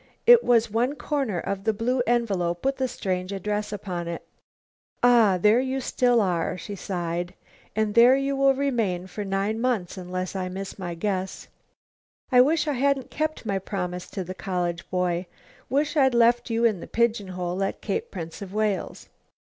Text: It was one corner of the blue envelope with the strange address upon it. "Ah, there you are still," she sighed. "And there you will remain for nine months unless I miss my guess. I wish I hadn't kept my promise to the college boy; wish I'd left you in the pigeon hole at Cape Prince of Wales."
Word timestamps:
It 0.25 0.43
was 0.43 0.71
one 0.71 0.95
corner 0.95 1.37
of 1.39 1.63
the 1.63 1.73
blue 1.73 2.01
envelope 2.07 2.65
with 2.65 2.77
the 2.77 2.87
strange 2.87 3.31
address 3.31 3.71
upon 3.71 4.07
it. 4.07 4.25
"Ah, 5.03 5.37
there 5.39 5.59
you 5.59 5.77
are 5.77 5.79
still," 5.79 6.55
she 6.57 6.73
sighed. 6.75 7.35
"And 7.75 7.93
there 7.93 8.15
you 8.15 8.35
will 8.35 8.55
remain 8.55 9.05
for 9.05 9.23
nine 9.23 9.61
months 9.61 9.99
unless 9.99 10.35
I 10.35 10.49
miss 10.49 10.79
my 10.79 10.95
guess. 10.95 11.49
I 12.31 12.41
wish 12.41 12.67
I 12.67 12.73
hadn't 12.73 13.11
kept 13.11 13.45
my 13.45 13.59
promise 13.59 14.09
to 14.09 14.23
the 14.23 14.33
college 14.33 14.89
boy; 14.89 15.27
wish 15.69 15.95
I'd 15.95 16.15
left 16.15 16.49
you 16.49 16.65
in 16.65 16.79
the 16.79 16.87
pigeon 16.87 17.27
hole 17.27 17.61
at 17.63 17.81
Cape 17.81 18.09
Prince 18.09 18.41
of 18.41 18.55
Wales." 18.55 19.07